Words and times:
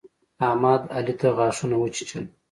احمد، 0.47 0.81
علي 0.97 1.13
ته 1.19 1.27
غاښونه 1.37 1.75
وچيچل. 1.79 2.25